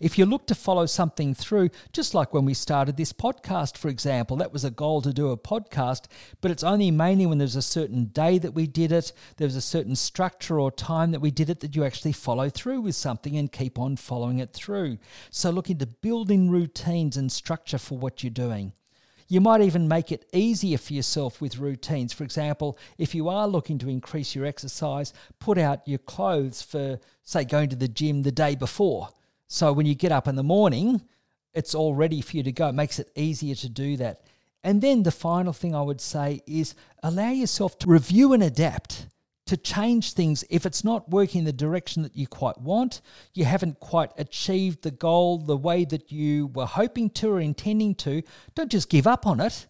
[0.00, 3.88] If you look to follow something through, just like when we started this podcast, for
[3.88, 6.06] example, that was a goal to do a podcast,
[6.40, 9.62] but it's only mainly when there's a certain day that we did it, there's a
[9.62, 13.36] certain structure or time that we did it that you actually follow through with something
[13.36, 14.98] and keep on following it through.
[15.30, 18.72] So look into building routines and structure for what you're doing.
[19.28, 22.12] You might even make it easier for yourself with routines.
[22.12, 27.00] For example, if you are looking to increase your exercise, put out your clothes for,
[27.24, 29.08] say, going to the gym the day before
[29.52, 31.02] so when you get up in the morning,
[31.52, 32.68] it's all ready for you to go.
[32.68, 34.22] It makes it easier to do that.
[34.64, 39.08] And then the final thing I would say is allow yourself to review and adapt,
[39.46, 43.02] to change things if it's not working in the direction that you quite want,
[43.34, 47.94] you haven't quite achieved the goal the way that you were hoping to or intending
[47.96, 48.22] to.
[48.54, 49.66] Don't just give up on it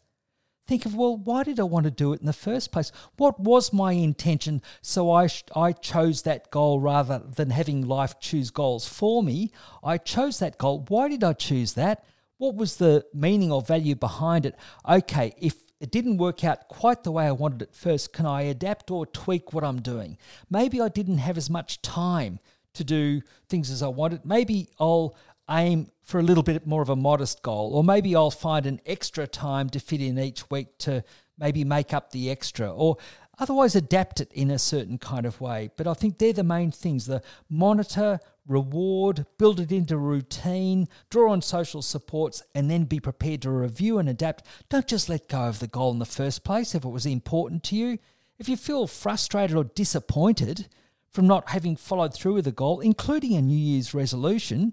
[0.73, 2.91] think of, well, why did I want to do it in the first place?
[3.19, 4.63] What was my intention?
[4.81, 9.53] So I, I chose that goal rather than having life choose goals for me.
[9.85, 10.87] I chose that goal.
[10.89, 12.07] Why did I choose that?
[12.39, 14.57] What was the meaning or value behind it?
[14.89, 18.43] Okay, if it didn't work out quite the way I wanted it first, can I
[18.43, 20.17] adapt or tweak what I'm doing?
[20.49, 22.39] Maybe I didn't have as much time
[22.73, 24.25] to do things as I wanted.
[24.25, 25.15] Maybe I'll
[25.53, 28.81] aim for a little bit more of a modest goal, or maybe I'll find an
[28.87, 31.05] extra time to fit in each week to
[31.39, 32.97] maybe make up the extra, or
[33.39, 35.71] otherwise adapt it in a certain kind of way.
[35.77, 41.33] But I think they're the main things the monitor, reward, build it into routine, draw
[41.33, 44.45] on social supports, and then be prepared to review and adapt.
[44.69, 47.63] Don't just let go of the goal in the first place if it was important
[47.65, 47.99] to you.
[48.39, 50.69] If you feel frustrated or disappointed
[51.11, 54.73] from not having followed through with a goal, including a New Year's resolution,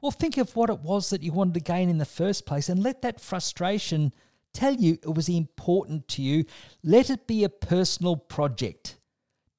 [0.00, 2.68] well, think of what it was that you wanted to gain in the first place
[2.68, 4.12] and let that frustration
[4.54, 6.44] tell you it was important to you.
[6.82, 8.98] Let it be a personal project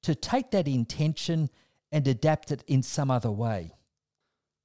[0.02, 1.48] to take that intention
[1.92, 3.72] and adapt it in some other way.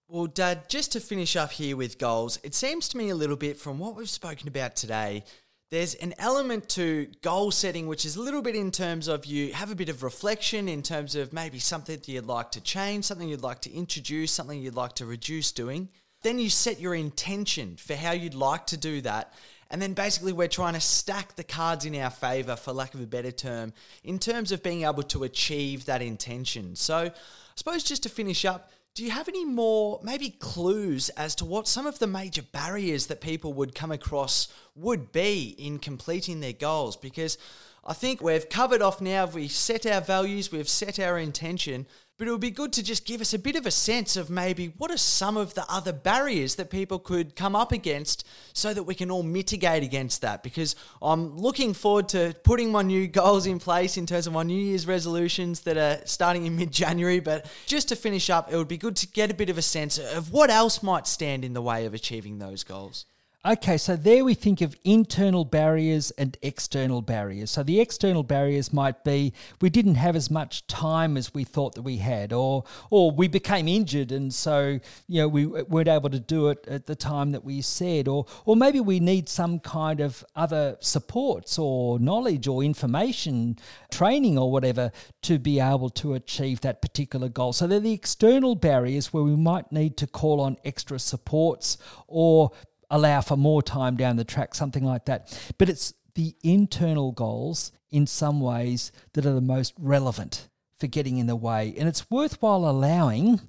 [0.09, 3.35] Well, Dad, just to finish up here with goals, it seems to me a little
[3.35, 5.25] bit from what we've spoken about today
[5.69, 9.53] there's an element to goal setting which is a little bit in terms of you
[9.53, 13.05] have a bit of reflection in terms of maybe something that you'd like to change,
[13.05, 15.89] something you'd like to introduce, something you'd like to reduce doing.
[16.21, 19.33] Then you set your intention for how you'd like to do that.
[19.69, 23.01] And then basically, we're trying to stack the cards in our favor, for lack of
[23.01, 23.73] a better term,
[24.03, 26.75] in terms of being able to achieve that intention.
[26.75, 27.11] So, I
[27.55, 31.67] suppose just to finish up, do you have any more, maybe clues as to what
[31.67, 36.51] some of the major barriers that people would come across would be in completing their
[36.51, 36.97] goals?
[36.97, 37.37] Because
[37.85, 41.85] I think we've covered off now, we've set our values, we've set our intention,
[42.17, 44.29] but it would be good to just give us a bit of a sense of
[44.29, 48.73] maybe what are some of the other barriers that people could come up against so
[48.73, 50.41] that we can all mitigate against that.
[50.41, 54.43] Because I'm looking forward to putting my new goals in place in terms of my
[54.43, 57.19] New Year's resolutions that are starting in mid January.
[57.19, 59.61] But just to finish up, it would be good to get a bit of a
[59.61, 63.05] sense of what else might stand in the way of achieving those goals.
[63.45, 67.51] Okay, so there we think of internal barriers and external barriers.
[67.51, 69.31] So the external barriers might be
[69.61, 73.27] we didn't have as much time as we thought that we had, or or we
[73.27, 77.31] became injured and so you know we weren't able to do it at the time
[77.31, 82.47] that we said, or or maybe we need some kind of other supports or knowledge
[82.47, 83.57] or information,
[83.91, 87.53] training or whatever to be able to achieve that particular goal.
[87.53, 91.77] So they're the external barriers where we might need to call on extra supports
[92.07, 92.51] or
[92.89, 95.37] allow for more time down the track, something like that.
[95.57, 101.17] But it's the internal goals in some ways that are the most relevant for getting
[101.17, 101.73] in the way.
[101.77, 103.41] And it's worthwhile allowing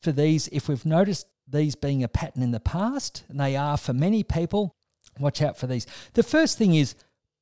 [0.00, 3.76] for these, if we've noticed these being a pattern in the past, and they are
[3.76, 4.74] for many people,
[5.18, 5.86] watch out for these.
[6.14, 6.94] The first thing is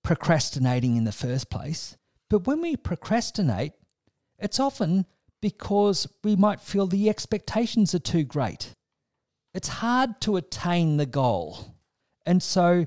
[0.03, 1.96] procrastinating in the first place.
[2.28, 3.72] But when we procrastinate,
[4.38, 5.07] it's often
[5.40, 8.74] because we might feel the expectations are too great
[9.55, 11.74] it's hard to attain the goal.
[12.26, 12.86] And so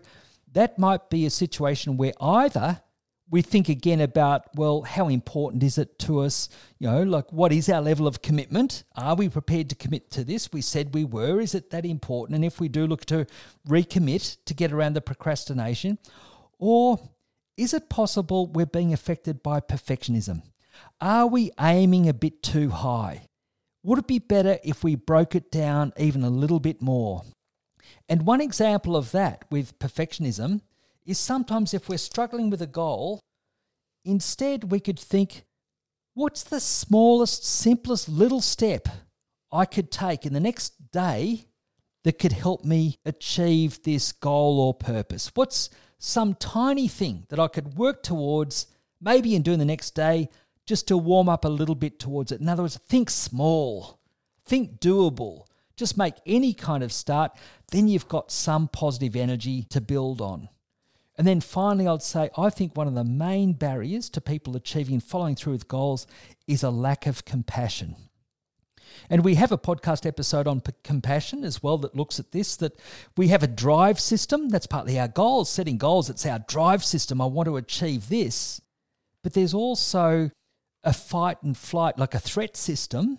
[0.54, 2.82] that might be a situation where either
[3.30, 6.48] we think again about, well, how important is it to us?
[6.80, 8.84] You know, like what is our level of commitment?
[8.96, 10.54] Are we prepared to commit to this?
[10.54, 11.42] We said we were.
[11.42, 12.36] Is it that important?
[12.36, 13.26] And if we do look to
[13.68, 15.98] recommit to get around the procrastination,
[16.60, 17.00] or
[17.58, 20.44] is it possible we're being affected by perfectionism?
[21.02, 23.28] Are we aiming a bit too high?
[23.86, 27.22] Would it be better if we broke it down even a little bit more?
[28.10, 30.62] And one example of that with perfectionism
[31.06, 33.20] is sometimes if we're struggling with a goal,
[34.04, 35.44] instead we could think,
[36.16, 38.88] what's the smallest, simplest little step
[39.52, 41.46] I could take in the next day
[42.04, 45.30] that could help me achieve this goal or purpose?
[45.36, 45.70] What's
[46.00, 48.66] some tiny thing that I could work towards,
[49.00, 50.30] maybe in doing the next day,
[50.66, 52.42] just to warm up a little bit towards it.
[52.42, 54.00] In other words, think small,
[54.46, 55.46] think doable.
[55.76, 57.34] Just make any kind of start.
[57.72, 60.48] Then you've got some positive energy to build on.
[61.18, 64.96] And then finally, I'd say I think one of the main barriers to people achieving
[64.96, 66.08] and following through with goals
[66.48, 67.96] is a lack of compassion.
[69.10, 72.56] And we have a podcast episode on p- compassion as well that looks at this
[72.58, 72.80] that
[73.18, 74.50] we have a drive system.
[74.50, 76.10] That's partly our goals, setting goals.
[76.10, 77.22] It's our drive system.
[77.22, 78.62] I want to achieve this.
[79.22, 80.32] But there's also
[80.86, 83.18] a fight and flight, like a threat system.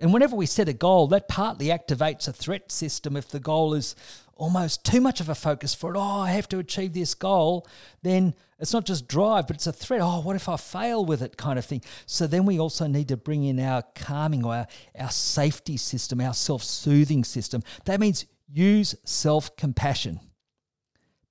[0.00, 3.16] And whenever we set a goal, that partly activates a threat system.
[3.16, 3.94] If the goal is
[4.34, 7.66] almost too much of a focus for it, oh, I have to achieve this goal,
[8.02, 10.00] then it's not just drive, but it's a threat.
[10.02, 11.82] Oh, what if I fail with it, kind of thing.
[12.06, 14.66] So then we also need to bring in our calming or our,
[14.98, 17.62] our safety system, our self soothing system.
[17.84, 20.20] That means use self compassion.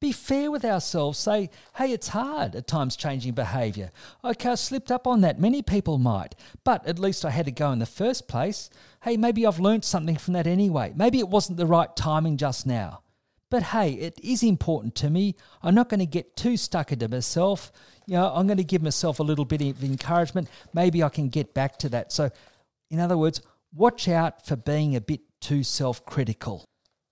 [0.03, 1.17] Be fair with ourselves.
[1.17, 3.89] Say, hey, it's hard at times changing behaviour.
[4.21, 5.39] Okay, I slipped up on that.
[5.39, 6.35] Many people might.
[6.65, 8.69] But at least I had to go in the first place.
[9.03, 10.91] Hey, maybe I've learnt something from that anyway.
[10.93, 13.01] Maybe it wasn't the right timing just now.
[13.49, 15.35] But hey, it is important to me.
[15.61, 17.71] I'm not going to get too stuck into myself.
[18.05, 20.49] You know, I'm going to give myself a little bit of encouragement.
[20.73, 22.11] Maybe I can get back to that.
[22.11, 22.29] So,
[22.91, 23.41] in other words,
[23.73, 26.65] watch out for being a bit too self critical.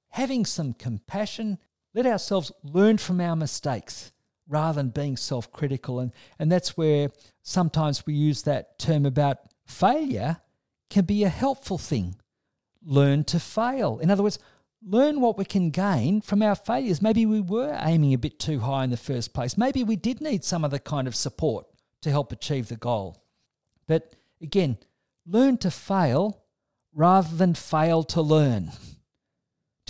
[0.09, 1.57] Having some compassion
[1.93, 4.11] let ourselves learn from our mistakes
[4.47, 5.99] rather than being self critical.
[5.99, 7.09] And, and that's where
[7.41, 10.37] sometimes we use that term about failure
[10.89, 12.15] can be a helpful thing.
[12.83, 13.99] Learn to fail.
[13.99, 14.39] In other words,
[14.85, 17.01] learn what we can gain from our failures.
[17.01, 19.57] Maybe we were aiming a bit too high in the first place.
[19.57, 21.67] Maybe we did need some other kind of support
[22.01, 23.23] to help achieve the goal.
[23.87, 24.77] But again,
[25.25, 26.43] learn to fail
[26.93, 28.71] rather than fail to learn.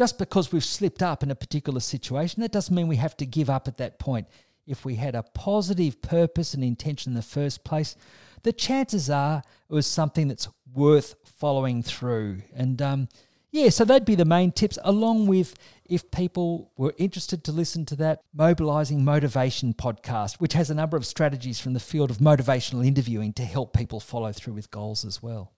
[0.01, 3.25] Just because we've slipped up in a particular situation, that doesn't mean we have to
[3.27, 4.27] give up at that point.
[4.65, 7.95] If we had a positive purpose and intention in the first place,
[8.41, 12.41] the chances are it was something that's worth following through.
[12.51, 13.09] And um,
[13.51, 15.53] yeah, so that'd be the main tips, along with
[15.85, 20.97] if people were interested to listen to that Mobilizing Motivation podcast, which has a number
[20.97, 25.05] of strategies from the field of motivational interviewing to help people follow through with goals
[25.05, 25.53] as well.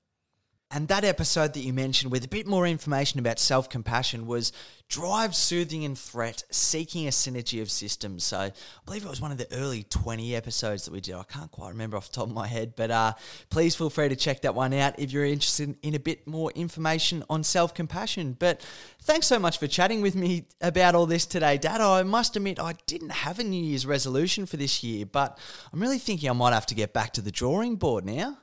[0.76, 4.52] And that episode that you mentioned with a bit more information about self compassion was
[4.90, 8.24] drive, soothing, and threat, seeking a synergy of systems.
[8.24, 8.52] So I
[8.86, 11.14] believe it was one of the early 20 episodes that we did.
[11.16, 13.14] I can't quite remember off the top of my head, but uh,
[13.50, 16.52] please feel free to check that one out if you're interested in a bit more
[16.56, 18.36] information on self compassion.
[18.38, 18.62] But
[19.02, 21.82] thanks so much for chatting with me about all this today, Dad.
[21.82, 25.38] I must admit, I didn't have a New Year's resolution for this year, but
[25.72, 28.40] I'm really thinking I might have to get back to the drawing board now.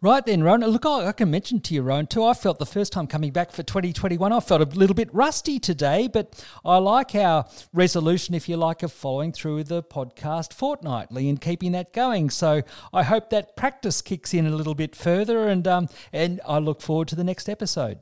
[0.00, 0.66] Right then, Rowan.
[0.66, 2.24] Look, I can mention to your own too.
[2.24, 5.58] I felt the first time coming back for 2021, I felt a little bit rusty
[5.58, 11.28] today, but I like our resolution, if you like, of following through the podcast fortnightly
[11.28, 12.30] and keeping that going.
[12.30, 16.58] So I hope that practice kicks in a little bit further, and um, and I
[16.58, 17.98] look forward to the next episode.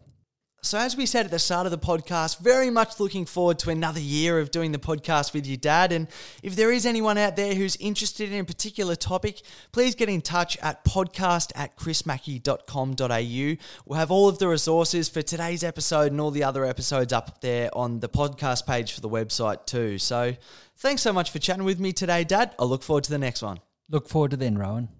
[0.63, 3.71] So, as we said at the start of the podcast, very much looking forward to
[3.71, 5.91] another year of doing the podcast with your dad.
[5.91, 6.07] And
[6.43, 9.41] if there is anyone out there who's interested in a particular topic,
[9.73, 13.65] please get in touch at podcast at chrismackey.com.au.
[13.87, 17.41] We'll have all of the resources for today's episode and all the other episodes up
[17.41, 19.97] there on the podcast page for the website, too.
[19.97, 20.37] So,
[20.77, 22.55] thanks so much for chatting with me today, Dad.
[22.59, 23.61] I look forward to the next one.
[23.89, 24.91] Look forward to then, Rowan.